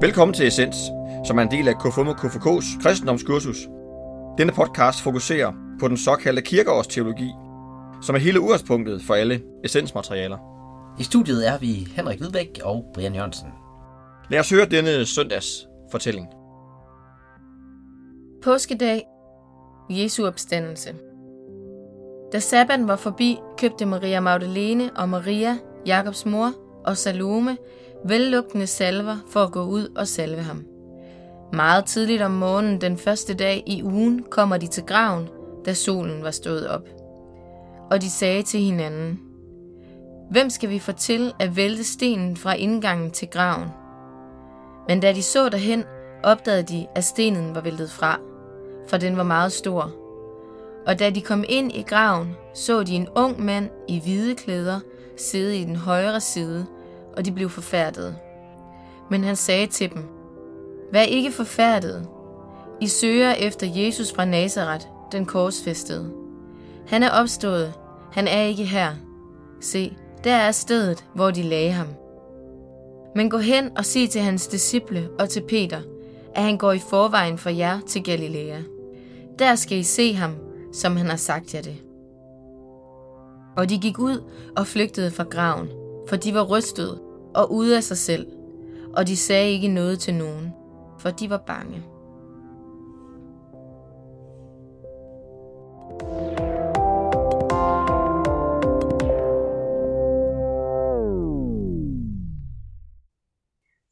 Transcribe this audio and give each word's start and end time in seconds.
Velkommen 0.00 0.34
til 0.34 0.46
Essens, 0.46 0.76
som 1.26 1.38
er 1.38 1.42
en 1.42 1.50
del 1.50 1.68
af 1.68 1.74
KFUM 1.78 2.08
og 2.08 2.14
KFK's 2.14 2.82
kristendomskursus. 2.82 3.56
Denne 4.38 4.52
podcast 4.52 5.02
fokuserer 5.02 5.52
på 5.80 5.88
den 5.88 5.96
såkaldte 5.96 6.42
kirkeårsteologi, 6.42 7.30
som 8.02 8.14
er 8.14 8.18
hele 8.18 8.40
udgangspunktet 8.40 9.02
for 9.02 9.14
alle 9.14 9.42
essensmaterialer. 9.64 10.38
I 11.00 11.02
studiet 11.02 11.48
er 11.48 11.58
vi 11.58 11.88
Henrik 11.96 12.18
Hvidbæk 12.18 12.60
og 12.64 12.84
Brian 12.94 13.14
Jørgensen. 13.14 13.48
Lad 14.30 14.40
os 14.40 14.50
høre 14.50 14.66
denne 14.66 15.06
søndags 15.06 15.68
fortælling. 15.90 16.26
Påskedag. 18.42 19.04
Jesu 19.90 20.26
opstandelse. 20.26 20.94
Da 22.32 22.38
sabbaten 22.38 22.88
var 22.88 22.96
forbi, 22.96 23.38
købte 23.56 23.86
Maria 23.86 24.20
Magdalene 24.20 24.90
og 24.96 25.08
Maria, 25.08 25.58
Jakobs 25.86 26.26
mor 26.26 26.52
og 26.84 26.96
Salome 26.96 27.56
vellugtende 28.04 28.66
salver 28.66 29.16
for 29.30 29.40
at 29.40 29.52
gå 29.52 29.62
ud 29.62 29.88
og 29.96 30.08
salve 30.08 30.42
ham. 30.42 30.64
Meget 31.52 31.84
tidligt 31.84 32.22
om 32.22 32.30
morgenen 32.30 32.80
den 32.80 32.98
første 32.98 33.34
dag 33.34 33.62
i 33.66 33.82
ugen 33.82 34.24
kommer 34.30 34.56
de 34.56 34.66
til 34.66 34.82
graven, 34.82 35.28
da 35.66 35.74
solen 35.74 36.22
var 36.22 36.30
stået 36.30 36.68
op. 36.68 36.88
Og 37.90 38.02
de 38.02 38.10
sagde 38.10 38.42
til 38.42 38.60
hinanden, 38.60 39.20
Hvem 40.30 40.50
skal 40.50 40.70
vi 40.70 40.78
få 40.78 40.92
til 40.92 41.32
at 41.38 41.56
vælte 41.56 41.84
stenen 41.84 42.36
fra 42.36 42.54
indgangen 42.54 43.10
til 43.10 43.28
graven? 43.28 43.68
Men 44.88 45.00
da 45.00 45.12
de 45.12 45.22
så 45.22 45.48
derhen, 45.48 45.84
opdagede 46.22 46.62
de, 46.62 46.86
at 46.94 47.04
stenen 47.04 47.54
var 47.54 47.60
væltet 47.60 47.90
fra, 47.90 48.20
for 48.88 48.96
den 48.96 49.16
var 49.16 49.22
meget 49.22 49.52
stor. 49.52 49.92
Og 50.86 50.98
da 50.98 51.10
de 51.10 51.20
kom 51.20 51.44
ind 51.48 51.72
i 51.72 51.82
graven, 51.82 52.36
så 52.54 52.82
de 52.82 52.94
en 52.94 53.08
ung 53.16 53.44
mand 53.44 53.70
i 53.88 54.00
hvide 54.00 54.34
klæder 54.34 54.80
sidde 55.16 55.58
i 55.58 55.64
den 55.64 55.76
højre 55.76 56.20
side, 56.20 56.66
og 57.18 57.24
de 57.24 57.32
blev 57.32 57.50
forfærdede. 57.50 58.16
Men 59.10 59.24
han 59.24 59.36
sagde 59.36 59.66
til 59.66 59.94
dem, 59.94 60.04
Vær 60.92 61.02
ikke 61.02 61.32
forfærdede. 61.32 62.06
I 62.80 62.86
søger 62.86 63.32
efter 63.32 63.66
Jesus 63.66 64.12
fra 64.12 64.24
Nazareth, 64.24 64.86
den 65.12 65.26
korsfæstede. 65.26 66.12
Han 66.86 67.02
er 67.02 67.10
opstået. 67.10 67.72
Han 68.12 68.28
er 68.28 68.42
ikke 68.42 68.64
her. 68.64 68.90
Se, 69.60 69.96
der 70.24 70.34
er 70.34 70.52
stedet, 70.52 71.04
hvor 71.14 71.30
de 71.30 71.42
lagde 71.42 71.72
ham. 71.72 71.86
Men 73.14 73.30
gå 73.30 73.38
hen 73.38 73.78
og 73.78 73.84
sig 73.84 74.10
til 74.10 74.20
hans 74.20 74.46
disciple 74.46 75.08
og 75.18 75.28
til 75.28 75.42
Peter, 75.48 75.80
at 76.34 76.42
han 76.42 76.58
går 76.58 76.72
i 76.72 76.78
forvejen 76.78 77.38
for 77.38 77.50
jer 77.50 77.80
til 77.86 78.04
Galilea. 78.04 78.60
Der 79.38 79.54
skal 79.54 79.78
I 79.78 79.82
se 79.82 80.14
ham, 80.14 80.34
som 80.72 80.96
han 80.96 81.06
har 81.06 81.16
sagt 81.16 81.54
jer 81.54 81.62
det. 81.62 81.76
Og 83.56 83.70
de 83.70 83.78
gik 83.78 83.98
ud 83.98 84.22
og 84.56 84.66
flygtede 84.66 85.10
fra 85.10 85.24
graven, 85.24 85.68
for 86.08 86.16
de 86.16 86.34
var 86.34 86.42
rystede 86.42 87.07
og 87.34 87.52
ude 87.52 87.76
af 87.76 87.82
sig 87.84 87.98
selv, 87.98 88.26
og 88.96 89.06
de 89.06 89.16
sagde 89.16 89.50
ikke 89.50 89.68
noget 89.68 89.98
til 89.98 90.14
nogen, 90.14 90.52
for 90.98 91.10
de 91.10 91.30
var 91.30 91.42
bange. 91.46 91.82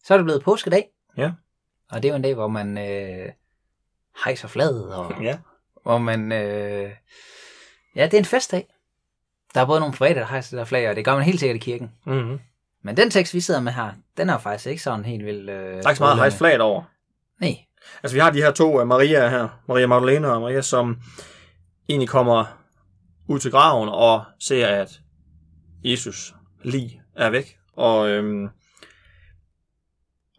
Så 0.05 0.15
er 0.15 0.19
det 0.19 0.25
blevet 0.25 0.43
påskedag, 0.43 0.89
Ja. 1.17 1.33
og 1.91 2.03
det 2.03 2.09
er 2.09 2.13
jo 2.13 2.17
en 2.17 2.23
dag, 2.23 2.35
hvor 2.35 2.49
man 2.49 2.79
øh, 2.79 3.33
hejser 4.25 4.49
flaget, 4.49 4.95
og 4.95 5.23
Ja. 5.23 5.39
hvor 5.83 5.99
man... 5.99 6.33
Øh, 6.33 6.91
ja, 7.97 8.05
det 8.05 8.15
er 8.15 8.19
en 8.19 8.25
festdag. 8.25 8.67
Der 9.55 9.61
er 9.61 9.67
både 9.67 9.81
nogle 9.81 9.95
private, 9.95 10.21
der 10.21 10.27
hejser 10.27 10.57
der 10.57 10.65
flag, 10.65 10.91
og 10.91 10.97
det 10.97 11.05
gør 11.05 11.15
man 11.15 11.25
helt 11.25 11.41
sikkert 11.41 11.57
i 11.57 11.59
kirken. 11.71 11.93
Mm-hmm. 12.07 12.39
Men 12.85 12.97
den 12.97 13.11
tekst, 13.11 13.35
vi 13.35 13.41
sidder 13.41 13.61
med 13.61 13.73
her, 13.73 13.91
den 14.17 14.29
er 14.29 14.33
jo 14.33 14.39
faktisk 14.39 14.67
ikke 14.67 14.83
sådan 14.83 15.05
helt 15.05 15.25
vildt... 15.25 15.51
Øh, 15.51 15.57
Der 15.57 15.63
er 15.73 15.77
ikke 15.77 15.95
så 15.97 16.15
meget 16.17 16.33
flaget 16.33 16.61
over. 16.61 16.83
Nej, 17.41 17.57
Altså 18.03 18.15
vi 18.15 18.21
har 18.21 18.31
de 18.31 18.43
her 18.43 18.51
to 18.51 18.81
uh, 18.81 18.87
Maria 18.87 19.29
her, 19.29 19.49
Maria 19.69 19.87
Magdalene 19.87 20.33
og 20.33 20.41
Maria, 20.41 20.61
som 20.63 21.01
egentlig 21.89 22.09
kommer 22.09 22.63
ud 23.29 23.39
til 23.39 23.51
graven 23.51 23.89
og 23.89 24.25
ser, 24.41 24.67
at 24.67 25.01
Jesus 25.85 26.35
lig 26.65 27.01
er 27.17 27.31
væk. 27.31 27.57
Og, 27.77 28.09
øhm, 28.09 28.45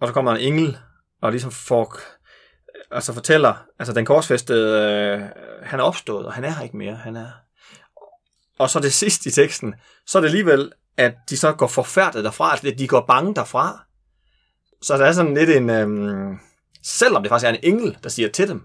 og 0.02 0.08
så 0.08 0.14
kommer 0.14 0.32
der 0.32 0.40
en 0.40 0.54
engel 0.54 0.78
og 1.22 1.32
ligesom 1.32 1.52
får, 1.52 2.00
altså 2.92 3.14
fortæller, 3.14 3.66
altså 3.80 3.94
den 3.94 4.06
korsfæstede, 4.06 4.92
øh, 4.92 5.22
han 5.64 5.80
er 5.80 5.84
opstået, 5.84 6.26
og 6.26 6.34
han 6.34 6.44
er 6.44 6.50
her 6.50 6.64
ikke 6.64 6.78
mere. 6.78 6.96
Han 6.96 7.16
er... 7.16 7.28
Og 8.60 8.70
så 8.70 8.80
det 8.80 8.94
sidste 8.94 9.30
i 9.30 9.32
teksten, 9.32 9.76
så 10.06 10.18
er 10.18 10.22
det 10.22 10.28
alligevel, 10.30 10.72
at 10.98 11.14
de 11.30 11.38
så 11.38 11.52
går 11.54 11.68
forfærdet 11.68 12.24
derfra, 12.24 12.52
altså 12.52 12.74
de 12.78 12.88
går 12.88 13.06
bange 13.08 13.36
derfra. 13.36 13.84
Så 14.82 14.98
der 14.98 15.06
er 15.06 15.12
sådan 15.12 15.34
lidt 15.34 15.50
en... 15.50 15.70
Øhm, 15.70 16.40
selvom 16.84 17.24
det 17.24 17.30
faktisk 17.30 17.48
er 17.48 17.54
en 17.54 17.60
engel, 17.64 17.98
der 18.04 18.10
siger 18.10 18.30
til 18.30 18.48
dem, 18.48 18.62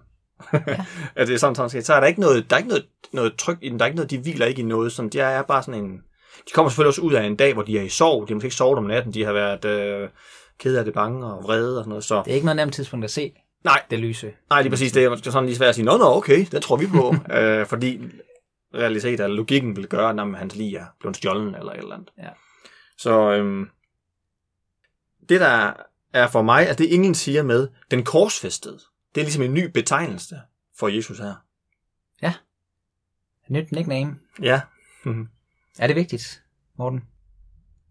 Ja. 0.52 0.58
at 1.16 1.28
det 1.28 1.34
er 1.34 1.38
sådan, 1.38 1.54
sådan 1.54 1.70
set, 1.70 1.86
så 1.86 1.94
er 1.94 2.00
der 2.00 2.06
ikke 2.06 2.20
noget, 2.20 2.50
der 2.50 2.56
er 2.56 2.58
ikke 2.58 2.68
noget, 2.68 2.86
noget 3.12 3.34
tryk 3.38 3.58
i 3.62 3.68
dem, 3.68 3.78
der 3.78 3.84
er 3.84 3.86
ikke 3.86 3.96
noget, 3.96 4.10
de 4.10 4.18
hviler 4.18 4.46
ikke 4.46 4.62
i 4.62 4.64
noget, 4.64 4.92
sådan, 4.92 5.08
de 5.08 5.20
er 5.20 5.42
bare 5.42 5.62
sådan 5.62 5.84
en, 5.84 5.90
de 6.48 6.52
kommer 6.54 6.70
selvfølgelig 6.70 6.88
også 6.88 7.00
ud 7.00 7.12
af 7.12 7.24
en 7.24 7.36
dag, 7.36 7.54
hvor 7.54 7.62
de 7.62 7.78
er 7.78 7.82
i 7.82 7.88
sorg, 7.88 8.28
de 8.28 8.32
har 8.32 8.34
måske 8.34 8.46
ikke 8.46 8.56
sovet 8.56 8.78
om 8.78 8.84
natten, 8.84 9.14
de 9.14 9.24
har 9.24 9.32
været 9.32 9.64
øh, 9.64 10.08
kede 10.58 10.78
af 10.78 10.84
det 10.84 10.94
bange 10.94 11.26
og 11.26 11.44
vrede 11.44 11.78
og 11.78 11.82
sådan 11.84 11.88
noget, 11.88 12.04
så 12.04 12.22
det 12.24 12.30
er 12.30 12.34
ikke 12.34 12.46
noget 12.46 12.56
nemt 12.56 12.74
tidspunkt 12.74 13.04
at 13.04 13.10
se 13.10 13.32
nej, 13.64 13.82
det 13.90 13.98
lyse. 13.98 14.32
nej, 14.50 14.62
lige 14.62 14.70
præcis, 14.70 14.92
det 14.92 15.04
er 15.04 15.16
sådan 15.24 15.46
lige 15.46 15.56
svært 15.56 15.68
at 15.68 15.74
sige, 15.74 15.84
nå, 15.84 15.96
nå, 15.96 16.04
okay, 16.04 16.46
det 16.52 16.62
tror 16.62 16.76
vi 16.76 16.86
på, 16.86 17.14
øh, 17.38 17.66
fordi 17.66 18.00
realitet 18.74 19.20
af 19.20 19.36
logikken 19.36 19.76
vil 19.76 19.88
gøre, 19.88 20.10
at 20.10 20.38
hans 20.38 20.56
lige 20.56 20.78
er 20.78 20.86
blevet 21.00 21.16
stjålen 21.16 21.54
eller 21.54 21.72
et 21.72 21.78
eller 21.78 21.94
andet. 21.94 22.10
Ja. 22.18 22.28
Så 22.96 23.32
øhm, 23.32 23.68
det 25.28 25.40
der 25.40 25.72
er 26.12 26.28
for 26.28 26.42
mig, 26.42 26.68
at 26.68 26.78
det 26.78 26.94
englen 26.94 27.14
siger 27.14 27.42
med 27.42 27.68
den 27.90 28.04
korsfæstede, 28.04 28.78
det 29.14 29.20
er 29.20 29.24
ligesom 29.24 29.42
en 29.42 29.54
ny 29.54 29.70
betegnelse 29.70 30.40
for 30.78 30.88
Jesus 30.88 31.18
her. 31.18 31.34
Et 33.44 33.50
nyt 33.50 33.72
nickname. 33.72 34.16
Ja. 34.42 34.60
Mhm. 35.04 35.28
Er 35.78 35.86
det 35.86 35.96
vigtigt, 35.96 36.42
Morten? 36.78 37.04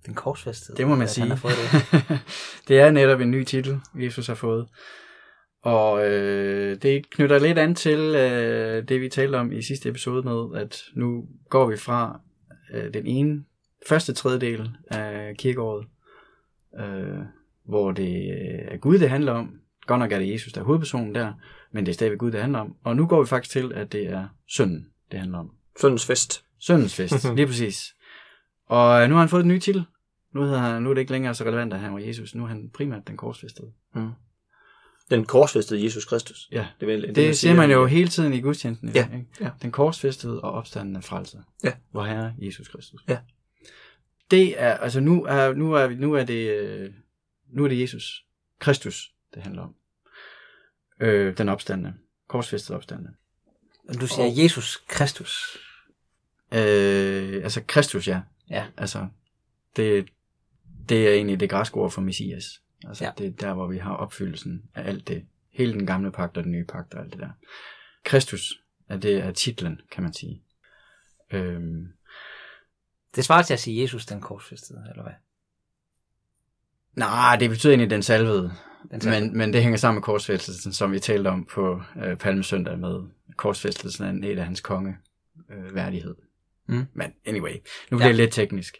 Den 0.05 0.13
korsfæstede. 0.13 0.77
Det 0.77 0.87
må 0.87 0.95
man 0.95 1.07
sige. 1.07 1.21
Han 1.21 1.29
har 1.29 1.37
fået 1.37 1.53
det. 1.53 2.19
det 2.67 2.79
er 2.79 2.91
netop 2.91 3.21
en 3.21 3.31
ny 3.31 3.43
titel, 3.43 3.81
Jesus 3.95 4.27
har 4.27 4.35
fået. 4.35 4.67
Og 5.61 6.07
øh, 6.07 6.81
det 6.81 7.09
knytter 7.09 7.39
lidt 7.39 7.57
an 7.57 7.75
til 7.75 7.99
øh, 7.99 8.87
det, 8.87 9.01
vi 9.01 9.09
talte 9.09 9.35
om 9.35 9.51
i 9.51 9.61
sidste 9.61 9.89
episode 9.89 10.23
med, 10.23 10.61
at 10.61 10.83
nu 10.95 11.25
går 11.49 11.69
vi 11.69 11.77
fra 11.77 12.19
øh, 12.73 12.93
den 12.93 13.05
ene, 13.05 13.43
første 13.87 14.13
tredjedel 14.13 14.69
af 14.87 15.35
kirkeåret, 15.37 15.87
øh, 16.79 17.19
hvor 17.63 17.91
det 17.91 18.15
øh, 18.15 18.59
er 18.67 18.77
Gud, 18.77 18.99
det 18.99 19.09
handler 19.09 19.31
om. 19.31 19.59
Godt 19.87 19.99
nok 19.99 20.11
er 20.11 20.19
det 20.19 20.31
Jesus, 20.31 20.53
der 20.53 20.61
er 20.61 20.65
hovedpersonen 20.65 21.15
der, 21.15 21.33
men 21.71 21.85
det 21.85 21.91
er 21.91 21.93
stadigvæk 21.93 22.19
Gud, 22.19 22.31
det 22.31 22.41
handler 22.41 22.59
om. 22.59 22.75
Og 22.83 22.95
nu 22.95 23.07
går 23.07 23.21
vi 23.21 23.27
faktisk 23.27 23.51
til, 23.51 23.73
at 23.73 23.91
det 23.91 24.09
er 24.09 24.27
synden, 24.47 24.87
det 25.11 25.19
handler 25.19 25.37
om. 25.37 25.51
Søndens 25.81 26.05
fest. 26.05 26.45
Søndens 26.59 26.95
fest, 26.95 27.25
lige 27.35 27.47
præcis. 27.47 27.95
Og 28.65 29.03
øh, 29.03 29.09
nu 29.09 29.15
har 29.15 29.19
han 29.19 29.29
fået 29.29 29.43
en 29.43 29.47
ny 29.47 29.59
titel. 29.59 29.85
Nu, 30.33 30.41
hedder 30.41 30.59
han, 30.59 30.83
nu 30.83 30.89
er 30.89 30.93
det 30.93 31.01
ikke 31.01 31.11
længere 31.11 31.35
så 31.35 31.43
relevant, 31.43 31.73
at 31.73 31.79
han 31.79 31.93
var 31.93 31.99
Jesus. 31.99 32.35
Nu 32.35 32.43
er 32.43 32.47
han 32.47 32.69
primært 32.73 33.07
den 33.07 33.17
korsfæstede. 33.17 33.71
Den 35.11 35.25
korsfæstede 35.25 35.83
Jesus 35.83 36.05
Kristus. 36.05 36.49
Ja, 36.51 36.67
Det, 36.79 36.89
er 36.89 36.91
vel, 36.91 37.07
det, 37.07 37.15
det 37.15 37.37
siger 37.37 37.55
man 37.55 37.71
jo 37.71 37.85
hele 37.85 38.09
tiden 38.09 38.33
i 38.33 38.41
gudstjenesten. 38.41 38.89
Ja, 38.89 39.03
ikke? 39.03 39.25
ja. 39.39 39.49
Den 39.61 39.71
korsfæstede 39.71 40.41
og 40.41 40.51
opstandende 40.51 41.01
frelser. 41.01 41.39
Ja. 41.63 41.73
Hvor 41.91 42.03
Herre 42.03 42.33
Jesus 42.37 42.67
Kristus. 42.67 43.01
Ja. 43.07 43.17
Det 44.31 44.61
er, 44.61 44.77
altså 44.77 44.99
nu 44.99 45.23
er, 45.23 45.53
nu 45.53 45.73
er, 45.73 45.89
nu 45.89 46.13
er 46.13 46.23
det, 46.23 46.49
øh, 46.49 46.89
nu 47.53 47.63
er 47.63 47.67
det 47.67 47.81
Jesus 47.81 48.25
Kristus, 48.59 49.13
det 49.33 49.43
handler 49.43 49.61
om. 49.61 49.75
Øh, 50.99 51.37
den 51.37 51.49
opstandende. 51.49 51.93
Korsfæstede 52.27 52.75
opstandende. 52.77 53.11
Du 54.01 54.07
siger 54.07 54.43
Jesus 54.43 54.83
Kristus. 54.87 55.57
Øh, 56.53 57.43
altså 57.43 57.61
Kristus, 57.67 58.07
ja. 58.07 58.21
Ja. 58.49 58.65
Altså, 58.77 59.07
det, 59.75 60.09
det 60.89 61.07
er 61.07 61.13
egentlig 61.13 61.39
det 61.39 61.49
græske 61.49 61.77
ord 61.77 61.91
for 61.91 62.01
Messias. 62.01 62.61
Altså, 62.87 63.03
Ja. 63.05 63.11
det 63.17 63.27
er 63.27 63.31
der, 63.31 63.53
hvor 63.53 63.67
vi 63.67 63.77
har 63.77 63.93
opfyldelsen 63.95 64.63
af 64.75 64.87
alt 64.87 65.07
det. 65.07 65.25
Hele 65.51 65.73
den 65.73 65.85
gamle 65.85 66.11
pagt 66.11 66.37
og 66.37 66.43
den 66.43 66.51
nye 66.51 66.65
pagt 66.65 66.93
og 66.93 67.01
alt 67.01 67.11
det 67.13 67.19
der. 67.21 67.29
Kristus, 68.03 68.53
er 68.89 68.97
det 68.97 69.17
er 69.17 69.31
titlen, 69.31 69.81
kan 69.91 70.03
man 70.03 70.13
sige. 70.13 70.43
Øhm, 71.31 71.87
Det 73.15 73.25
svarer 73.25 73.43
til 73.43 73.53
at 73.53 73.59
sige 73.59 73.81
Jesus 73.81 74.05
den 74.05 74.21
korsfæstede, 74.21 74.85
eller 74.89 75.03
hvad? 75.03 75.13
nej, 76.95 77.35
det 77.39 77.49
betyder 77.49 77.71
egentlig 77.73 77.89
den 77.89 78.03
salvede. 78.03 78.51
Den 78.91 79.01
salvede. 79.01 79.21
Men, 79.21 79.37
men 79.37 79.53
det 79.53 79.61
hænger 79.61 79.77
sammen 79.77 79.95
med 79.97 80.03
korsfæstelsen, 80.03 80.73
som 80.73 80.91
vi 80.91 80.99
talte 80.99 81.27
om 81.27 81.45
på 81.45 81.81
øh, 82.03 82.17
Palmesøndag 82.17 82.79
med 82.79 82.99
korsfæstelsen 83.37 84.05
af 84.05 84.09
en 84.09 84.23
del 84.23 84.39
af 84.39 84.45
hans 84.45 84.61
konge 84.61 84.97
øh, 85.49 85.75
værdighed. 85.75 86.15
Mm. 86.67 86.85
Men 86.93 87.13
anyway, 87.25 87.53
nu 87.91 87.97
bliver 87.97 88.03
Ja. 88.03 88.07
det 88.07 88.15
lidt 88.15 88.31
teknisk. 88.31 88.77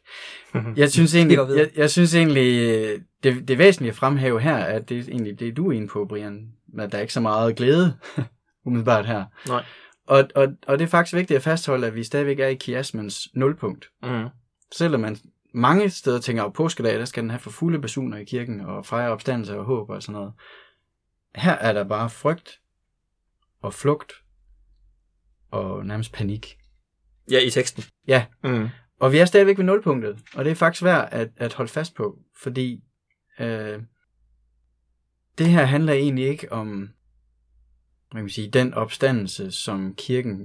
Jeg 0.75 0.91
synes 0.95 1.15
egentlig, 1.15 1.37
jeg, 1.37 1.69
jeg 1.75 1.89
synes 1.91 2.15
egentlig 2.15 2.69
øh, 2.69 3.01
det, 3.23 3.47
det 3.47 3.57
væsentlige 3.57 3.89
at 3.91 3.95
fremhæve 3.95 4.41
her, 4.41 4.55
er, 4.55 4.75
at 4.79 4.89
det 4.89 4.97
er 4.99 5.03
egentlig 5.03 5.39
det, 5.39 5.57
du 5.57 5.67
er 5.67 5.71
inde 5.75 5.87
på, 5.87 6.05
Brian. 6.05 6.51
At 6.79 6.91
der 6.91 6.97
er 6.97 7.01
ikke 7.01 7.13
så 7.13 7.19
meget 7.21 7.55
glæde, 7.55 7.97
umiddelbart 8.65 9.05
her. 9.05 9.25
Nej. 9.47 9.65
Og, 10.07 10.29
og, 10.35 10.47
og 10.67 10.79
det 10.79 10.85
er 10.85 10.89
faktisk 10.89 11.15
vigtigt 11.15 11.37
at 11.37 11.43
fastholde, 11.43 11.87
at 11.87 11.95
vi 11.95 12.03
stadigvæk 12.03 12.39
er 12.39 12.47
i 12.47 12.55
kiasmens 12.55 13.27
nulpunkt. 13.33 13.89
Mm. 14.03 14.25
Selvom 14.71 15.01
man 15.01 15.17
mange 15.53 15.89
steder 15.89 16.19
tænker 16.19 16.43
at 16.43 16.53
påskedag, 16.53 16.99
der 16.99 17.05
skal 17.05 17.23
den 17.23 17.29
have 17.29 17.39
for 17.39 17.49
fulde 17.49 17.81
basuner 17.81 18.17
i 18.17 18.23
kirken, 18.23 18.59
og 18.61 18.85
fejre 18.85 19.11
opstandelse 19.11 19.57
og 19.57 19.65
håb 19.65 19.89
og 19.89 20.03
sådan 20.03 20.13
noget. 20.13 20.33
Her 21.35 21.51
er 21.53 21.73
der 21.73 21.83
bare 21.83 22.09
frygt 22.09 22.59
og 23.61 23.73
flugt 23.73 24.13
og 25.51 25.85
nærmest 25.85 26.11
panik. 26.13 26.57
Ja, 27.31 27.39
i 27.39 27.49
teksten. 27.49 27.83
Ja, 28.07 28.25
Mm. 28.43 28.67
og 28.99 29.11
vi 29.11 29.17
er 29.17 29.25
stadigvæk 29.25 29.57
ved 29.57 29.65
nulpunktet, 29.65 30.19
og 30.35 30.45
det 30.45 30.51
er 30.51 30.55
faktisk 30.55 30.83
værd 30.83 31.09
at, 31.11 31.29
at 31.37 31.53
holde 31.53 31.71
fast 31.71 31.95
på, 31.95 32.19
fordi 32.41 32.83
øh, 33.39 33.79
det 35.37 35.47
her 35.47 35.63
handler 35.65 35.93
egentlig 35.93 36.25
ikke 36.27 36.51
om 36.51 36.89
hvad 38.11 38.19
kan 38.19 38.23
man 38.23 38.29
sige, 38.29 38.49
den 38.49 38.73
opstandelse, 38.73 39.51
som 39.51 39.95
kirken 39.95 40.37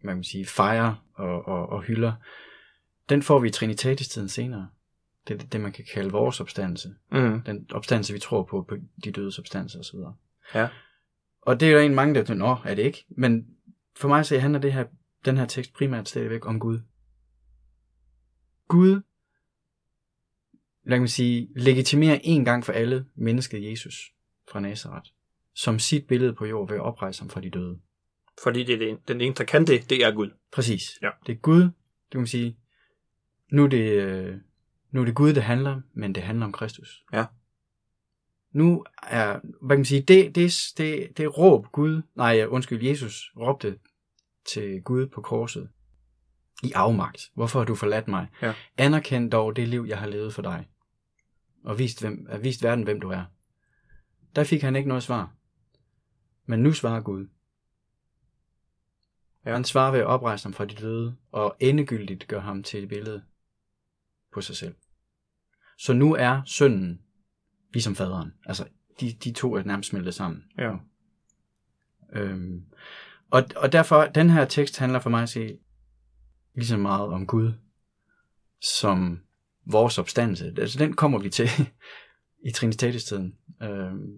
hvad 0.00 0.10
kan 0.10 0.16
man 0.16 0.24
sige, 0.24 0.46
fejrer 0.46 1.04
og, 1.14 1.48
og, 1.48 1.68
og 1.68 1.82
hylder. 1.82 2.12
Den 3.08 3.22
får 3.22 3.38
vi 3.38 3.48
i 3.48 3.50
Trinitatis-tiden 3.50 4.28
senere. 4.28 4.68
Det 5.28 5.34
er 5.34 5.38
det, 5.38 5.52
det, 5.52 5.60
man 5.60 5.72
kan 5.72 5.84
kalde 5.94 6.10
vores 6.10 6.40
opstandelse. 6.40 6.94
Mm. 7.12 7.40
Den 7.42 7.66
opstandelse, 7.72 8.12
vi 8.12 8.18
tror 8.18 8.42
på, 8.42 8.62
på 8.68 8.76
de 9.04 9.10
dødes 9.10 9.38
opstandelse 9.38 9.78
osv. 9.78 9.98
Ja. 10.54 10.68
Og 11.42 11.60
det 11.60 11.68
er 11.68 11.72
jo 11.72 11.78
en 11.78 11.94
mange, 11.94 12.14
der 12.14 12.24
tænker, 12.24 12.46
nå, 12.46 12.56
er 12.64 12.74
det 12.74 12.82
ikke? 12.82 13.04
Men 13.08 13.46
for 13.96 14.08
mig 14.08 14.26
så 14.26 14.38
handler 14.38 14.60
det 14.60 14.72
her, 14.72 14.84
den 15.28 15.36
her 15.36 15.46
tekst 15.46 15.72
primært 15.72 16.08
stadigvæk 16.08 16.46
om 16.46 16.60
Gud. 16.60 16.80
Gud, 18.68 19.00
lad 20.84 21.00
mig 21.00 21.10
sige, 21.10 21.48
legitimerer 21.56 22.18
en 22.22 22.44
gang 22.44 22.64
for 22.64 22.72
alle 22.72 23.06
mennesket 23.14 23.70
Jesus 23.70 24.12
fra 24.50 24.60
Nazareth, 24.60 25.10
som 25.54 25.78
sit 25.78 26.06
billede 26.06 26.34
på 26.34 26.46
jord 26.46 26.68
ved 26.68 26.76
at 26.76 26.82
oprejse 26.82 27.20
ham 27.20 27.30
fra 27.30 27.40
de 27.40 27.50
døde. 27.50 27.78
Fordi 28.42 28.64
det 28.64 28.82
er 28.82 28.96
den 29.08 29.20
eneste, 29.20 29.38
der 29.38 29.46
kan 29.46 29.66
det, 29.66 29.90
det 29.90 30.04
er 30.04 30.10
Gud. 30.10 30.30
Præcis. 30.52 30.98
Ja. 31.02 31.10
Det 31.26 31.32
er 31.32 31.36
Gud, 31.36 31.62
det 31.62 32.10
kan 32.10 32.20
man 32.20 32.26
sige, 32.26 32.58
nu 33.52 33.64
er 33.64 33.68
det, 33.68 33.90
øh, 33.90 34.36
nu 34.90 35.00
er 35.00 35.04
det 35.04 35.14
Gud, 35.14 35.34
det 35.34 35.42
handler, 35.42 35.80
men 35.94 36.14
det 36.14 36.22
handler 36.22 36.46
om 36.46 36.52
Kristus. 36.52 37.04
Ja. 37.12 37.24
Nu 38.52 38.84
er, 39.02 39.40
hvad 39.42 39.76
kan 39.76 39.78
man 39.78 39.84
sige, 39.84 40.00
det, 40.00 40.34
det, 40.34 40.52
det, 40.78 41.16
det 41.16 41.38
råb 41.38 41.66
Gud, 41.72 42.02
nej, 42.14 42.44
undskyld, 42.44 42.82
Jesus 42.82 43.32
råbte 43.36 43.78
til 44.48 44.82
Gud 44.82 45.06
på 45.06 45.22
korset 45.22 45.68
i 46.62 46.72
afmagt. 46.72 47.30
Hvorfor 47.34 47.58
har 47.58 47.66
du 47.66 47.74
forladt 47.74 48.08
mig? 48.08 48.28
Ja. 48.42 48.54
Anerkend 48.76 49.30
dog 49.30 49.56
det 49.56 49.68
liv, 49.68 49.84
jeg 49.88 49.98
har 49.98 50.06
levet 50.06 50.34
for 50.34 50.42
dig. 50.42 50.68
Og 51.64 51.78
vist, 51.78 52.00
hvem, 52.00 52.26
er 52.30 52.38
vist 52.38 52.62
verden, 52.62 52.84
hvem 52.84 53.00
du 53.00 53.08
er. 53.08 53.24
Der 54.36 54.44
fik 54.44 54.62
han 54.62 54.76
ikke 54.76 54.88
noget 54.88 55.02
svar. 55.02 55.34
Men 56.46 56.60
nu 56.60 56.72
svarer 56.72 57.00
Gud. 57.00 57.28
Ja. 59.46 59.52
Han 59.52 59.64
svarer 59.64 59.90
ved 59.90 60.00
at 60.00 60.06
oprejse 60.06 60.44
ham 60.44 60.52
fra 60.52 60.64
de 60.64 60.74
døde, 60.74 61.16
og 61.32 61.56
endegyldigt 61.60 62.28
gør 62.28 62.40
ham 62.40 62.62
til 62.62 62.82
et 62.82 62.88
billede 62.88 63.22
på 64.32 64.40
sig 64.40 64.56
selv. 64.56 64.74
Så 65.78 65.92
nu 65.92 66.14
er 66.14 66.42
sønnen 66.46 67.02
ligesom 67.72 67.94
faderen. 67.94 68.32
Altså, 68.44 68.68
de, 69.00 69.12
de 69.12 69.32
to 69.32 69.54
er 69.54 69.62
nærmest 69.62 69.90
smeltet 69.90 70.14
sammen. 70.14 70.44
Ja. 70.58 70.76
Øhm, 72.12 72.64
og, 73.30 73.44
og 73.56 73.72
derfor, 73.72 74.04
den 74.04 74.30
her 74.30 74.44
tekst 74.44 74.78
handler 74.78 75.00
for 75.00 75.10
mig 75.10 75.22
at 75.22 75.28
se 75.28 75.58
lige 76.54 76.66
så 76.66 76.76
meget 76.76 77.08
om 77.08 77.26
Gud, 77.26 77.52
som 78.60 79.20
vores 79.64 79.98
opstandelse. 79.98 80.54
Altså, 80.58 80.78
den 80.78 80.92
kommer 80.94 81.18
vi 81.18 81.30
til 81.30 81.48
i 82.48 82.50
Trinitatis-tiden. 82.50 83.34
Øhm, 83.62 84.16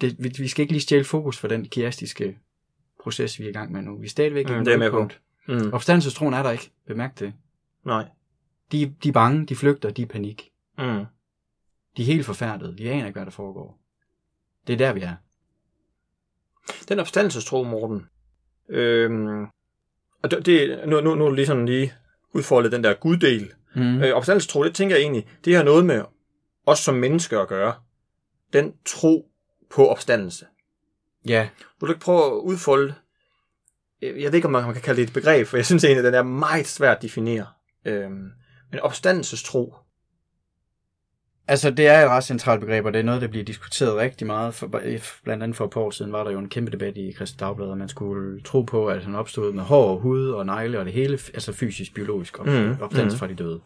det, 0.00 0.16
vi, 0.18 0.32
vi 0.38 0.48
skal 0.48 0.62
ikke 0.62 0.72
lige 0.72 0.82
stjæle 0.82 1.04
fokus 1.04 1.38
for 1.38 1.48
den 1.48 1.68
kiastiske 1.68 2.38
proces, 3.02 3.38
vi 3.38 3.44
er 3.44 3.48
i 3.48 3.52
gang 3.52 3.72
med 3.72 3.82
nu. 3.82 3.98
Vi 3.98 4.06
er 4.06 4.10
stadigvæk 4.10 4.48
Mm, 4.48 4.64
det 4.64 4.74
er 4.74 4.78
med 4.78 4.90
på. 4.90 4.96
nulpunkt. 4.98 5.20
Mm. 5.48 5.72
Opstandelsestroen 5.72 6.34
er 6.34 6.42
der 6.42 6.50
ikke. 6.50 6.70
Bemærk 6.86 7.18
det. 7.18 7.32
Nej. 7.84 8.08
De, 8.72 8.94
de 9.02 9.08
er 9.08 9.12
bange, 9.12 9.46
de 9.46 9.56
flygter, 9.56 9.90
de 9.90 10.02
er 10.02 10.06
panik. 10.06 10.50
Mm. 10.78 11.04
De 11.96 12.02
er 12.02 12.06
helt 12.06 12.26
forfærdede. 12.26 12.76
De 12.78 12.90
aner 12.90 13.06
ikke, 13.06 13.16
hvad 13.18 13.24
der 13.26 13.30
foregår. 13.32 13.80
Det 14.66 14.72
er 14.72 14.76
der, 14.76 14.92
vi 14.92 15.00
er. 15.00 15.14
Den 16.88 16.98
opstandelsestro, 16.98 17.62
Morten. 17.64 18.06
Øhm, 18.68 19.44
og 20.22 20.30
det, 20.30 20.46
det, 20.46 20.80
nu, 20.88 21.00
nu, 21.00 21.14
nu 21.14 21.24
er 21.24 21.28
det 21.28 21.36
ligesom 21.36 21.66
lige 21.66 21.94
udfoldet 22.32 22.72
den 22.72 22.84
der 22.84 22.94
guddel. 22.94 23.52
Mm. 23.74 24.02
Øh, 24.02 24.14
opstandelsestro, 24.14 24.64
det 24.64 24.74
tænker 24.74 24.96
jeg 24.96 25.02
egentlig, 25.02 25.26
det 25.44 25.56
har 25.56 25.62
noget 25.62 25.86
med 25.86 26.02
os 26.66 26.78
som 26.78 26.94
mennesker 26.94 27.40
at 27.40 27.48
gøre. 27.48 27.74
Den 28.52 28.72
tro 28.84 29.28
på 29.70 29.88
opstandelse. 29.88 30.46
Ja, 31.28 31.48
Vil 31.80 31.88
du 31.88 31.92
ikke 31.92 32.04
prøve 32.04 32.26
at 32.26 32.32
udfolde, 32.32 32.94
øh, 34.02 34.22
jeg 34.22 34.32
ved 34.32 34.36
ikke, 34.36 34.46
om 34.46 34.52
man 34.52 34.72
kan 34.72 34.82
kalde 34.82 35.00
det 35.00 35.08
et 35.08 35.14
begreb, 35.14 35.46
for 35.46 35.56
jeg 35.56 35.66
synes 35.66 35.84
egentlig, 35.84 36.06
at 36.06 36.12
den 36.12 36.18
er 36.18 36.22
meget 36.22 36.66
svært 36.66 36.96
at 36.96 37.02
definere. 37.02 37.46
Øhm, 37.84 38.30
men 38.70 38.80
opstandelsestro, 38.80 39.74
Altså, 41.48 41.70
det 41.70 41.86
er 41.86 42.04
et 42.04 42.08
ret 42.08 42.24
centralt 42.24 42.60
begreb, 42.60 42.84
og 42.84 42.92
det 42.92 42.98
er 42.98 43.02
noget, 43.02 43.22
der 43.22 43.28
bliver 43.28 43.44
diskuteret 43.44 43.96
rigtig 43.96 44.26
meget. 44.26 44.54
For, 44.54 44.66
blandt 45.24 45.42
andet 45.42 45.56
for 45.56 45.64
et 45.64 45.70
par 45.70 45.80
år 45.80 45.90
siden 45.90 46.12
var 46.12 46.24
der 46.24 46.30
jo 46.30 46.38
en 46.38 46.48
kæmpe 46.48 46.70
debat 46.70 46.96
i 46.96 47.12
Christi 47.12 47.36
Dagblad, 47.36 47.70
at 47.70 47.78
man 47.78 47.88
skulle 47.88 48.42
tro 48.42 48.62
på, 48.62 48.86
at 48.88 49.04
han 49.04 49.14
opstod 49.14 49.52
med 49.52 49.62
hår 49.62 49.90
og 49.90 50.00
hud 50.00 50.30
og 50.30 50.46
negle 50.46 50.78
og 50.78 50.84
det 50.84 50.92
hele, 50.92 51.18
altså 51.34 51.52
fysisk, 51.52 51.94
biologisk 51.94 52.40
op, 52.40 52.46
mm, 52.46 52.76
opstandelse 52.80 53.14
mhm. 53.14 53.18
fra 53.18 53.26
de 53.26 53.34
døde. 53.34 53.60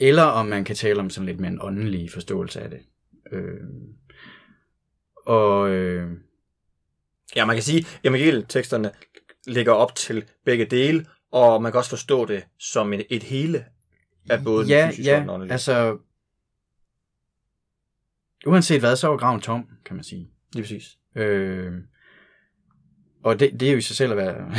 Eller 0.00 0.22
om 0.22 0.46
man 0.46 0.64
kan 0.64 0.76
tale 0.76 1.00
om 1.00 1.10
sådan 1.10 1.26
lidt 1.26 1.40
mere 1.40 1.50
en 1.50 1.62
åndelig 1.62 2.10
forståelse 2.10 2.60
af 2.60 2.70
det. 2.70 2.80
Øh, 3.32 3.60
og 5.26 5.70
øh, 5.70 6.10
ja, 7.36 7.44
man 7.44 7.56
kan 7.56 7.62
sige, 7.62 7.78
at 7.78 8.00
evangelieteksterne 8.04 8.90
ligger 9.46 9.72
op 9.72 9.94
til 9.94 10.24
begge 10.44 10.64
dele, 10.64 11.06
og 11.32 11.62
man 11.62 11.72
kan 11.72 11.78
også 11.78 11.90
forstå 11.90 12.24
det 12.24 12.44
som 12.58 12.92
et, 12.92 13.06
et 13.10 13.22
hele 13.22 13.64
af 14.30 14.44
både 14.44 14.66
ja, 14.66 14.86
og 14.88 14.96
den 14.96 15.04
ja, 15.04 15.26
åndelige. 15.28 15.52
altså 15.52 15.98
uanset 18.46 18.80
hvad, 18.80 18.96
så 18.96 19.08
var 19.08 19.16
graven 19.16 19.40
tom, 19.40 19.68
kan 19.84 19.96
man 19.96 20.04
sige. 20.04 20.30
Lige 20.52 20.62
præcis. 20.62 20.98
Øh, 21.14 21.72
og 23.22 23.40
det, 23.40 23.60
det 23.60 23.68
er 23.68 23.72
jo 23.72 23.78
i 23.78 23.82
sig 23.82 23.96
selv 23.96 24.10
at 24.12 24.16
være 24.16 24.54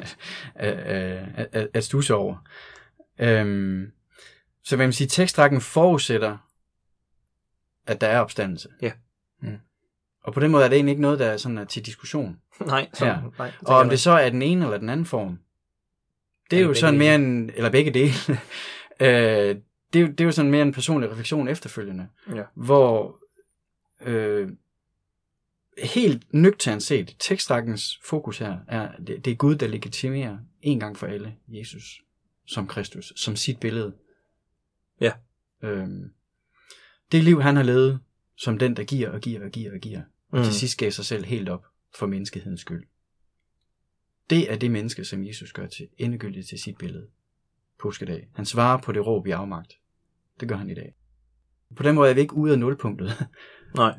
at, 0.54 1.48
at, 1.52 1.68
at 1.74 1.84
stusse 1.84 2.14
over. 2.14 2.36
Øhm, 3.18 3.92
så 4.62 4.76
hvad 4.76 4.86
man 4.86 4.92
sige, 4.92 5.08
tekstrækken 5.08 5.60
forudsætter, 5.60 6.38
at 7.86 8.00
der 8.00 8.06
er 8.06 8.20
opstandelse. 8.20 8.68
Ja. 8.82 8.92
Mm. 9.42 9.58
Og 10.24 10.32
på 10.34 10.40
den 10.40 10.50
måde 10.50 10.64
er 10.64 10.68
det 10.68 10.76
egentlig 10.76 10.92
ikke 10.92 11.02
noget, 11.02 11.18
der 11.18 11.26
er 11.26 11.36
sådan 11.36 11.58
er 11.58 11.64
til 11.64 11.86
diskussion. 11.86 12.40
Nej, 12.66 12.88
så, 12.94 13.06
Ja. 13.06 13.16
nej. 13.38 13.52
Og 13.60 13.76
om 13.76 13.88
det 13.88 14.00
så 14.00 14.10
er 14.10 14.30
den 14.30 14.42
ene 14.42 14.64
eller 14.64 14.78
den 14.78 14.88
anden 14.88 15.06
form, 15.06 15.38
det 16.50 16.56
er 16.56 16.60
Eller 16.60 16.68
jo 16.68 16.74
sådan 16.74 16.98
mere 16.98 17.14
en, 17.14 17.50
eller 17.50 17.70
begge 17.70 17.90
dele, 17.90 18.12
øh, 19.00 19.56
det, 19.92 19.96
er, 19.96 20.00
jo- 20.00 20.06
det 20.12 20.20
er 20.20 20.24
jo 20.24 20.32
sådan 20.32 20.50
mere 20.50 20.62
en 20.62 20.72
personlig 20.72 21.10
refleksion 21.10 21.48
efterfølgende, 21.48 22.08
Ja. 22.34 22.42
hvor 22.54 23.20
øh, 24.00 24.48
helt 25.82 26.34
nøgternt 26.34 26.82
set, 26.82 27.16
tekstrækkens 27.18 28.00
fokus 28.04 28.38
her, 28.38 28.58
er, 28.68 28.96
det, 28.96 29.24
det 29.24 29.30
er 29.30 29.34
Gud, 29.34 29.56
der 29.56 29.66
legitimerer 29.66 30.38
en 30.62 30.80
gang 30.80 30.98
for 30.98 31.06
alle 31.06 31.36
Jesus 31.48 32.02
som 32.46 32.66
Kristus, 32.66 33.12
som 33.16 33.36
sit 33.36 33.60
billede. 33.60 33.94
Ja. 35.00 35.12
Øhm, 35.62 36.12
det 37.12 37.24
liv, 37.24 37.42
han 37.42 37.56
har 37.56 37.62
levet, 37.62 38.00
som 38.36 38.58
den, 38.58 38.76
der 38.76 38.84
giver 38.84 39.10
og 39.10 39.20
giver 39.20 39.44
og 39.44 39.50
giver 39.50 39.72
og 39.72 39.78
giver, 39.78 40.02
mm. 40.32 40.38
Mm. 40.38 40.44
til 40.44 40.54
sidst 40.54 40.78
gav 40.78 40.90
sig 40.90 41.04
selv 41.04 41.24
helt 41.24 41.48
op 41.48 41.66
for 41.94 42.06
menneskehedens 42.06 42.60
skyld. 42.60 42.84
Det 44.30 44.52
er 44.52 44.56
det 44.56 44.70
menneske, 44.70 45.04
som 45.04 45.24
Jesus 45.26 45.52
gør 45.52 45.66
til 45.66 45.88
endegyldigt 45.98 46.48
til 46.48 46.58
sit 46.58 46.78
billede. 46.78 47.06
Påskedag. 47.78 48.28
Han 48.34 48.44
svarer 48.44 48.80
på 48.80 48.92
det 48.92 49.06
råb 49.06 49.26
i 49.26 49.30
afmagt. 49.30 49.78
Det 50.40 50.48
gør 50.48 50.56
han 50.56 50.70
i 50.70 50.74
dag. 50.74 50.94
På 51.76 51.82
den 51.82 51.94
måde 51.94 52.10
er 52.10 52.14
vi 52.14 52.20
ikke 52.20 52.34
ude 52.34 52.52
af 52.52 52.58
nulpunktet. 52.58 53.10
Nej. 53.76 53.98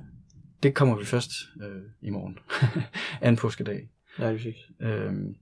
Det 0.63 0.75
kommer 0.75 0.95
vi 0.97 1.05
først 1.05 1.31
øh, 1.61 1.81
i 2.01 2.09
morgen. 2.09 2.39
Anden 3.21 3.39
påskedag. 3.39 3.89
Ja, 4.19 4.31
præcis. 4.31 4.55
Øhm, 4.79 5.35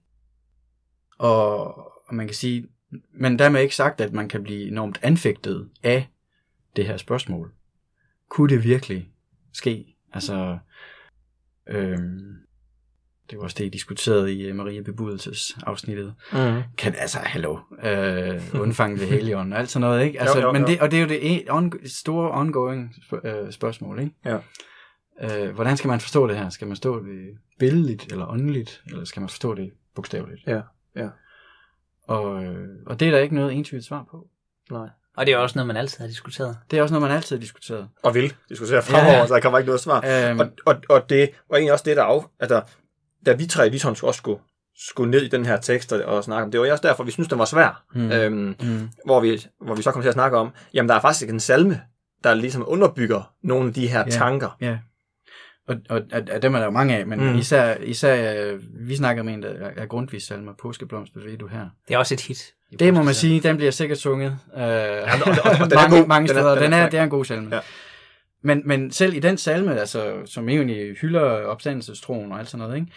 og, 1.18 1.76
og 2.08 2.14
man 2.14 2.26
kan 2.26 2.34
sige, 2.34 2.68
men 3.12 3.38
dermed 3.38 3.60
ikke 3.60 3.76
sagt, 3.76 4.00
at 4.00 4.12
man 4.12 4.28
kan 4.28 4.42
blive 4.42 4.68
enormt 4.68 5.00
anfægtet 5.02 5.68
af 5.82 6.08
det 6.76 6.86
her 6.86 6.96
spørgsmål. 6.96 7.52
Kunne 8.28 8.48
det 8.48 8.64
virkelig 8.64 9.10
ske? 9.52 9.96
Altså, 10.12 10.58
øhm, 11.66 12.36
det 13.30 13.38
var 13.38 13.44
også 13.44 13.56
det, 13.58 13.64
I 13.64 13.68
diskuterede 13.68 14.34
i 14.34 14.50
uh, 14.50 14.56
Maria 14.56 14.80
Bebudelses 14.82 15.58
afsnittet. 15.66 16.14
Mm. 16.32 16.62
Kan, 16.78 16.94
altså, 16.98 17.18
hallo, 17.18 17.58
øh, 17.82 18.60
undfanget 18.60 19.00
ved 19.00 19.06
Helion 19.06 19.52
og 19.52 19.58
alt 19.58 19.70
sådan 19.70 19.88
noget, 19.88 20.04
ikke? 20.04 20.20
Altså, 20.20 20.38
Jo, 20.38 20.46
jo, 20.46 20.52
men 20.52 20.62
jo. 20.62 20.66
det, 20.68 20.80
og 20.80 20.90
det 20.90 20.96
er 20.96 21.00
jo 21.02 21.08
det 21.08 21.18
en, 21.32 21.50
on, 21.50 21.72
store 21.86 22.30
ongoing 22.30 22.94
sp- 22.96 23.28
øh, 23.28 23.52
spørgsmål, 23.52 23.98
ikke? 24.00 24.14
Ja. 24.24 24.38
Øh, 25.46 25.54
hvordan 25.54 25.76
skal 25.76 25.88
man 25.88 26.00
forstå 26.00 26.26
det 26.26 26.36
her? 26.38 26.48
Skal 26.48 26.66
man 26.66 26.76
forstå 26.76 27.02
det 27.04 27.28
billedligt 27.58 28.12
eller 28.12 28.26
åndeligt, 28.30 28.82
eller 28.86 29.04
skal 29.04 29.20
man 29.20 29.28
forstå 29.28 29.54
det 29.54 29.70
bogstaveligt? 29.94 30.46
Ja, 30.46 30.60
ja. 30.96 31.08
Og, 32.02 32.44
øh, 32.44 32.68
og 32.86 33.00
det 33.00 33.08
er 33.08 33.12
der 33.12 33.18
ikke 33.18 33.34
noget 33.34 33.52
entydigt 33.52 33.86
svar 33.86 34.04
på. 34.10 34.26
Nej. 34.70 34.88
Og 35.16 35.26
det 35.26 35.34
er 35.34 35.38
også 35.38 35.58
noget, 35.58 35.66
man 35.66 35.76
altid 35.76 35.98
har 36.00 36.06
diskuteret. 36.06 36.58
Det 36.70 36.78
er 36.78 36.82
også 36.82 36.94
noget, 36.94 37.08
man 37.08 37.16
altid 37.16 37.36
har 37.36 37.40
diskuteret. 37.40 37.88
Og 38.02 38.14
vil 38.14 38.34
diskutere 38.48 38.82
fremover, 38.82 39.12
Ja. 39.12 39.18
ja. 39.18 39.26
så 39.26 39.34
der 39.34 39.40
kommer 39.40 39.58
ikke 39.58 39.66
noget 39.66 39.80
svar. 39.80 40.28
Øhm, 40.30 40.40
Og, 40.40 40.50
og, 40.66 40.76
og 40.88 41.10
det 41.10 41.30
var 41.50 41.56
egentlig 41.56 41.72
også 41.72 41.84
det, 41.88 41.96
der 41.96 42.02
af... 42.04 42.22
Altså, 42.40 42.62
da 43.32 43.34
vi 43.36 43.46
tre 43.46 43.68
ligesom 43.68 43.90
også 44.02 44.12
skulle 44.18 44.40
skulle 44.88 45.10
ned 45.10 45.22
i 45.22 45.28
den 45.28 45.46
her 45.46 45.56
tekst 45.56 45.92
og, 45.92 46.04
og 46.16 46.24
snakke 46.24 46.44
om. 46.44 46.50
Det 46.50 46.60
var 46.60 46.72
også 46.72 46.88
derfor, 46.88 47.04
vi 47.04 47.10
synes, 47.10 47.28
den 47.28 47.38
var 47.38 47.44
svær. 47.44 47.82
Mm. 47.94 48.12
Øhm, 48.12 48.54
mm. 48.62 48.88
Hvor, 49.04 49.20
vi, 49.20 49.46
hvor 49.64 49.74
vi 49.74 49.82
så 49.82 49.90
kom 49.92 50.02
til 50.02 50.08
at 50.08 50.14
snakke 50.14 50.36
om, 50.38 50.50
jamen 50.74 50.88
der 50.88 50.94
er 50.94 51.00
faktisk 51.00 51.30
en 51.30 51.40
salme, 51.40 51.80
der 52.24 52.34
ligesom 52.34 52.64
underbygger 52.66 53.32
nogle 53.42 53.68
af 53.68 53.74
de 53.74 53.88
her 53.88 53.98
Ja. 53.98 54.10
tanker. 54.10 54.56
Ja. 54.60 54.78
Og, 55.68 55.76
og, 55.88 56.00
og, 56.12 56.22
og 56.34 56.42
dem 56.42 56.54
er 56.54 56.58
der 56.58 56.64
jo 56.64 56.70
mange 56.70 56.96
af, 56.96 57.06
men 57.06 57.20
Mm. 57.32 57.38
især, 57.38 57.74
især 57.76 58.42
øh, 58.46 58.60
vi 58.88 58.96
snakker 58.96 59.22
med 59.22 59.34
en, 59.34 59.42
der 59.42 59.48
er 59.76 59.86
Grundtvigs 59.86 60.26
salmer, 60.26 60.52
Påskeblomst, 60.62 61.12
hvad 61.14 61.22
ved 61.24 61.38
du 61.38 61.46
her? 61.46 61.66
Det 61.88 61.94
er 61.94 61.98
også 61.98 62.14
et 62.14 62.20
hit. 62.20 62.54
Det 62.78 62.94
må 62.94 63.02
man 63.02 63.14
sige, 63.14 63.40
den 63.40 63.56
bliver 63.56 63.70
sikkert 63.72 63.98
sunget 63.98 64.38
øh, 64.56 64.62
ja, 64.62 65.14
og- 65.14 65.20
og- 65.44 65.50
og 65.60 65.70
den 65.70 65.72
er 65.72 65.74
mange, 65.82 65.98
god. 66.00 66.06
mange 66.06 66.28
er- 66.28 66.34
steder. 66.34 66.54
den 66.54 66.62
er 66.62 66.62
Den 66.62 66.72
er, 66.72 66.88
det 66.90 66.98
er 66.98 67.04
en 67.04 67.10
god 67.10 67.24
salme. 67.24 67.54
Ja. 67.56 67.60
Men, 68.42 68.62
men 68.64 68.90
selv 68.92 69.14
i 69.14 69.20
den 69.20 69.38
salme, 69.38 69.80
altså, 69.80 70.12
som 70.26 70.48
egentlig 70.48 70.96
hylder 71.00 71.22
opstandelsestroen 71.22 72.32
og 72.32 72.38
alt 72.38 72.48
sådan 72.48 72.66
noget, 72.66 72.80
ikke? 72.80 72.92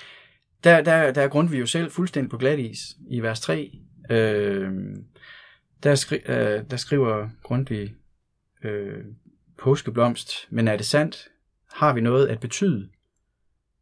Der, 0.64 0.82
der, 0.82 1.12
der 1.12 1.22
er 1.22 1.28
Grundtvig 1.28 1.60
jo 1.60 1.66
selv 1.66 1.92
fuldstændig 1.92 2.30
på 2.30 2.38
glat 2.38 2.60
is 2.60 2.98
i 3.10 3.20
vers 3.20 3.42
3. 3.42 3.80
Øh, 4.12 4.72
der, 5.84 5.96
skri, 5.96 6.20
øh, 6.26 6.64
der 6.70 6.78
skriver 6.78 7.30
Grundtvig 7.44 7.96
øh, 8.64 9.04
påskeblomst, 9.58 10.48
men 10.50 10.68
er 10.68 10.78
det 10.78 10.86
sandt? 10.86 11.32
Har 11.74 11.94
vi 11.94 12.02
noget 12.02 12.28
at 12.28 12.40
betyde? 12.40 12.90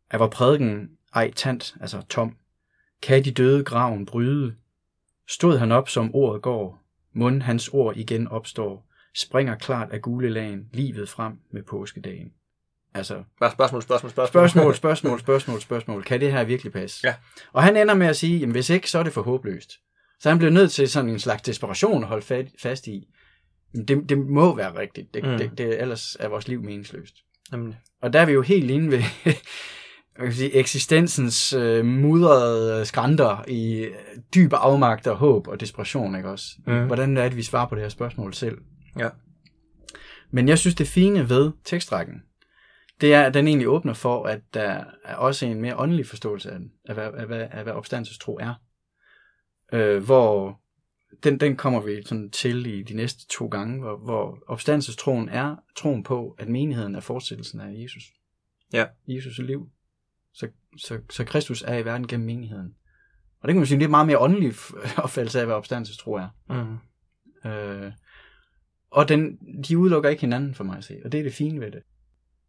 Er 0.09 0.17
vor 0.17 0.27
prædiken 0.27 0.89
ej 1.13 1.31
tant, 1.35 1.75
altså 1.81 2.01
tom? 2.09 2.37
Kan 3.01 3.25
de 3.25 3.31
døde 3.31 3.63
graven 3.63 4.05
bryde? 4.05 4.55
Stod 5.27 5.57
han 5.57 5.71
op, 5.71 5.89
som 5.89 6.15
ordet 6.15 6.41
går, 6.41 6.83
mund 7.13 7.41
hans 7.41 7.67
ord 7.67 7.97
igen 7.97 8.27
opstår, 8.27 8.89
springer 9.15 9.55
klart 9.55 9.91
af 9.91 10.01
gule 10.01 10.29
lagen, 10.29 10.69
livet 10.73 11.09
frem 11.09 11.39
med 11.51 11.63
påskedagen. 11.63 12.33
Altså, 12.93 13.23
Bare 13.39 13.51
spørgsmål, 13.51 13.81
spørgsmål, 13.81 14.11
spørgsmål. 14.11 14.49
spørgsmål, 14.49 14.75
spørgsmål, 14.83 15.19
spørgsmål, 15.19 15.61
spørgsmål. 15.61 16.03
Kan 16.03 16.21
det 16.21 16.31
her 16.31 16.43
virkelig 16.43 16.71
passe? 16.73 17.07
Ja. 17.07 17.13
Og 17.53 17.63
han 17.63 17.77
ender 17.77 17.93
med 17.93 18.07
at 18.07 18.15
sige, 18.17 18.37
jamen 18.39 18.51
hvis 18.51 18.69
ikke, 18.69 18.89
så 18.91 18.99
er 18.99 19.03
det 19.03 19.13
for 19.13 19.21
håbløst. 19.21 19.71
Så 20.19 20.29
han 20.29 20.37
bliver 20.37 20.51
nødt 20.51 20.71
til 20.71 20.89
sådan 20.89 21.09
en 21.09 21.19
slags 21.19 21.41
desperation 21.41 22.03
at 22.03 22.09
holde 22.09 22.25
fa- 22.39 22.55
fast 22.61 22.87
i. 22.87 23.07
Jamen, 23.73 23.87
Det, 23.87 24.09
det 24.09 24.17
må 24.17 24.55
være 24.55 24.79
rigtigt. 24.79 25.13
Det, 25.13 25.23
Mm. 25.23 25.37
det, 25.37 25.51
det, 25.57 25.81
ellers 25.81 26.17
er 26.19 26.27
vores 26.27 26.47
liv 26.47 26.63
meningsløst. 26.63 27.15
Jamen, 27.51 27.75
Og 28.01 28.13
der 28.13 28.19
er 28.21 28.25
vi 28.25 28.31
jo 28.31 28.41
helt 28.41 28.71
inde 28.71 28.91
ved 28.91 28.99
hvad 29.23 29.33
kan 30.15 30.23
man 30.25 30.33
sige, 30.33 30.55
eksistensens 30.55 31.53
øh, 31.53 31.85
mudrede 31.85 32.85
skrænter 32.85 33.43
i 33.47 33.73
øh, 33.77 33.95
dyb 34.35 34.53
afmagt 34.53 35.07
og 35.07 35.15
håb 35.17 35.47
og 35.47 35.59
desperation, 35.59 36.15
ikke 36.15 36.29
også? 36.29 36.45
Mm. 36.67 36.85
Hvordan 36.85 37.17
er 37.17 37.23
det, 37.27 37.37
vi 37.37 37.43
svarer 37.43 37.67
på 37.69 37.75
det 37.75 37.81
her 37.83 37.89
spørgsmål 37.89 38.33
selv? 38.33 38.57
Ja. 38.99 39.09
Men 40.31 40.47
jeg 40.47 40.57
synes, 40.57 40.75
det 40.75 40.87
fine 40.87 41.29
ved 41.29 41.51
tekstrækken, 41.65 42.15
det 43.01 43.13
er, 43.13 43.23
at 43.23 43.33
den 43.33 43.47
egentlig 43.47 43.67
åbner 43.67 43.93
for, 43.93 44.25
at 44.25 44.41
der 44.53 44.83
er 45.03 45.15
også 45.15 45.45
en 45.45 45.61
mere 45.61 45.77
åndelig 45.77 46.05
forståelse 46.05 46.51
af, 46.51 46.59
den, 46.59 46.71
af, 46.85 46.93
hvad, 46.93 47.13
af, 47.13 47.25
hvad, 47.25 47.47
af 47.51 47.63
hvad 47.63 47.73
opstandelsestro 47.73 48.37
er. 48.37 48.53
Øh, 49.73 50.03
hvor 50.03 50.61
den, 51.23 51.39
den 51.39 51.55
kommer 51.55 51.81
vi 51.81 52.03
sådan 52.05 52.29
til 52.29 52.65
i 52.65 52.83
de 52.83 52.93
næste 52.93 53.27
to 53.27 53.47
gange, 53.47 53.79
hvor, 53.79 53.97
hvor 53.97 54.39
opstandelsestroen 54.47 55.29
er 55.29 55.55
troen 55.75 56.03
på, 56.03 56.35
at 56.37 56.47
menigheden 56.47 56.95
er 56.95 56.99
fortsættelsen 56.99 57.61
af 57.61 57.73
Jesus. 57.83 58.03
Ja. 58.73 58.85
Jesus' 59.09 59.41
liv. 59.41 59.69
Så, 60.33 60.47
så, 60.77 60.99
så 61.09 61.23
Kristus 61.23 61.61
er 61.61 61.77
i 61.77 61.85
verden 61.85 62.07
gennem 62.07 62.25
menigheden. 62.25 62.75
Og 63.41 63.47
det 63.47 63.53
kan 63.53 63.59
man 63.59 63.67
sige, 63.67 63.79
det 63.79 63.85
er 63.85 63.89
meget 63.89 64.07
mere 64.07 64.19
åndelig 64.19 64.53
opfattelse 64.97 65.39
af, 65.39 65.45
hvad 65.45 65.55
opstandelsestro 65.55 66.13
er. 66.13 66.27
mm. 66.49 66.77
Øh, 67.49 67.91
og 68.91 69.09
den, 69.09 69.37
de 69.67 69.77
udelukker 69.77 70.09
ikke 70.09 70.21
hinanden 70.21 70.55
for 70.55 70.63
mig 70.63 70.77
at 70.77 70.83
se, 70.83 71.01
og 71.05 71.11
det 71.11 71.19
er 71.19 71.23
det 71.23 71.33
fine 71.33 71.59
ved 71.59 71.71
det. 71.71 71.81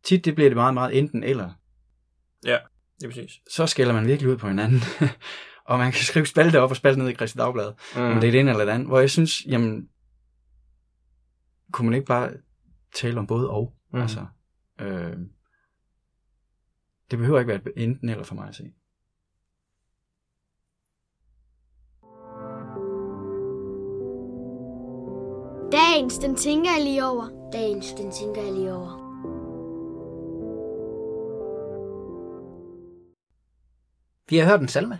Tit 0.04 0.24
det 0.24 0.34
bliver 0.34 0.50
det 0.50 0.56
meget, 0.56 0.74
meget 0.74 0.98
enten 0.98 1.24
eller. 1.24 1.50
Ja, 2.44 2.58
det 3.00 3.06
er 3.06 3.08
præcis. 3.08 3.40
Så 3.50 3.66
skælder 3.66 3.92
man 3.92 4.06
virkelig 4.06 4.30
ud 4.30 4.36
på 4.36 4.48
hinanden. 4.48 4.80
og 5.70 5.78
man 5.78 5.92
kan 5.92 6.04
skrive 6.04 6.26
spalte 6.26 6.60
op 6.60 6.70
og 6.70 6.76
spalte 6.76 7.00
ned 7.00 7.08
i 7.08 7.12
Kristi 7.12 7.38
Dagblad, 7.38 7.72
mm. 7.96 8.02
om 8.02 8.20
det 8.20 8.26
er 8.26 8.30
det 8.30 8.40
ene 8.40 8.50
eller 8.50 8.64
det 8.64 8.72
andet. 8.72 8.88
Hvor 8.88 9.00
jeg 9.00 9.10
synes, 9.10 9.46
jamen, 9.46 9.88
kunne 11.72 11.86
man 11.86 11.94
ikke 11.94 12.06
bare 12.06 12.30
tale 12.94 13.18
om 13.18 13.26
både 13.26 13.50
og? 13.50 13.74
Mm. 13.92 14.00
Altså, 14.00 14.26
øh, 14.80 15.16
det 17.10 17.18
behøver 17.18 17.38
ikke 17.38 17.48
være 17.48 17.60
et 17.66 17.72
enten 17.76 18.08
eller 18.08 18.24
for 18.24 18.34
mig 18.34 18.48
at 18.48 18.54
se. 18.54 18.64
Dagens, 25.72 26.18
den 26.18 26.36
tænker 26.36 26.70
jeg 26.70 26.84
lige 26.84 27.04
over. 27.04 27.50
Dagens, 27.52 27.92
den 27.92 28.12
tænker 28.12 28.42
jeg 28.42 28.52
lige 28.52 28.74
over. 28.74 28.99
Vi 34.30 34.38
har 34.38 34.50
hørt 34.50 34.60
en 34.60 34.68
salme. 34.68 34.98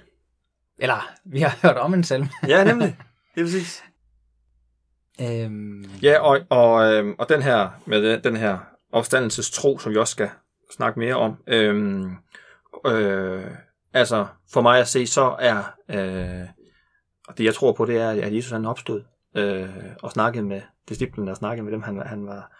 Eller, 0.78 1.10
vi 1.24 1.40
har 1.40 1.58
hørt 1.62 1.76
om 1.76 1.94
en 1.94 2.04
salme. 2.04 2.28
Ja, 2.48 2.64
nemlig. 2.64 2.96
Det 3.34 3.40
er 3.40 3.44
præcis. 3.44 3.84
Øhm, 5.20 5.84
Ja, 6.02 6.18
og, 6.18 6.40
og, 6.50 6.92
øhm, 6.92 7.14
og 7.18 7.28
den 7.28 7.42
her, 7.42 7.70
med 7.86 8.20
den, 8.20 8.36
her 8.36 8.58
opstandelsestro, 8.92 9.78
som 9.78 9.92
vi 9.92 9.96
også 9.96 10.10
skal 10.12 10.30
snakke 10.76 10.98
mere 10.98 11.14
om, 11.14 11.36
øhm, 11.46 12.16
øh, 12.86 13.44
altså 13.92 14.26
for 14.52 14.60
mig 14.60 14.80
at 14.80 14.88
se, 14.88 15.06
så 15.06 15.36
er, 15.38 15.74
øh, 15.90 16.48
og 17.28 17.38
det 17.38 17.44
jeg 17.44 17.54
tror 17.54 17.72
på, 17.72 17.84
det 17.84 17.96
er, 17.96 18.10
at 18.10 18.34
Jesus 18.36 18.50
han 18.52 18.66
opstod, 18.66 19.02
øh, 19.36 19.68
og 20.02 20.10
snakkede 20.10 20.44
med 20.44 20.62
disciplene, 20.88 21.30
og 21.30 21.36
snakkede 21.36 21.64
med 21.64 21.72
dem, 21.72 21.82
han, 21.82 22.02
han, 22.06 22.26
var, 22.26 22.52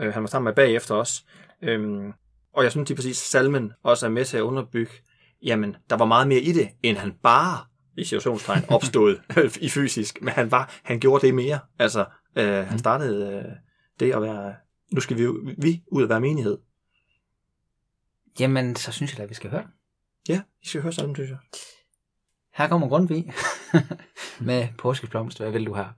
øh, 0.00 0.14
han 0.14 0.22
var 0.22 0.28
sammen 0.28 0.44
med 0.44 0.54
bagefter 0.54 0.94
os. 0.94 1.24
Øhm, 1.62 2.12
og 2.54 2.62
jeg 2.62 2.70
synes 2.70 2.88
lige 2.88 2.96
præcis, 2.96 3.16
salmen 3.16 3.72
også 3.82 4.06
er 4.06 4.10
med 4.10 4.24
til 4.24 4.36
at 4.36 4.40
underbygge, 4.42 4.92
jamen, 5.42 5.76
der 5.90 5.96
var 5.96 6.04
meget 6.04 6.28
mere 6.28 6.40
i 6.40 6.52
det, 6.52 6.68
end 6.82 6.96
han 6.96 7.12
bare 7.22 7.64
i 7.96 8.04
situationstegn 8.04 8.64
opstod 8.76 9.16
i 9.60 9.68
fysisk, 9.68 10.22
men 10.22 10.28
han 10.28 10.50
var, 10.50 10.80
han 10.82 11.00
gjorde 11.00 11.26
det 11.26 11.34
mere. 11.34 11.58
Altså, 11.78 12.04
øh, 12.36 12.66
han 12.66 12.78
startede 12.78 13.26
øh, 13.26 13.52
det 14.00 14.14
at 14.14 14.22
være, 14.22 14.54
nu 14.92 15.00
skal 15.00 15.18
vi, 15.18 15.26
vi 15.58 15.82
ud 15.92 16.02
at 16.02 16.08
være 16.08 16.20
menighed. 16.20 16.58
jamen, 18.40 18.76
så 18.76 18.92
synes 18.92 19.12
jeg 19.12 19.18
da, 19.18 19.22
at 19.22 19.28
vi 19.28 19.34
skal 19.34 19.50
høre 19.50 19.62
den. 19.62 19.70
Ja, 20.28 20.42
I 20.62 20.66
skal 20.66 20.82
høre 20.82 20.92
salmen, 20.92 21.14
synes 21.14 21.30
jeg. 21.30 21.38
Her 22.54 22.68
kommer 22.68 22.88
Grundtvig 22.88 23.32
med 24.40 24.68
påskeblomst. 24.78 25.38
Hvad 25.38 25.50
vil 25.50 25.66
du 25.66 25.74
have? 25.74 25.88